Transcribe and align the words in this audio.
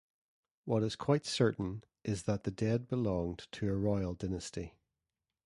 What 0.65 0.81
is 0.81 0.95
quite 0.95 1.27
certain 1.27 1.83
is 2.03 2.23
that 2.23 2.43
the 2.43 2.49
dead 2.49 2.87
belonged 2.87 3.45
to 3.51 3.69
a 3.69 3.75
royal 3.75 4.15
dynasty. 4.15 4.73